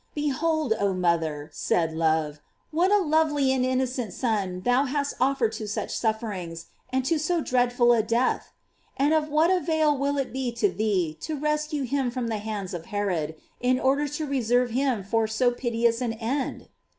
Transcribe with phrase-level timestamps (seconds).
[0.15, 2.39] Behold, oh mother, said love,
[2.71, 7.39] what a lovely and innocent Son thou hast offered to such sufferings, and to so
[7.39, 8.51] dreadful a death!
[8.97, 12.73] And of what avail will it be to thee to rescue him from the hands
[12.73, 16.69] of Herod, in order to reserve him for so piteous an end?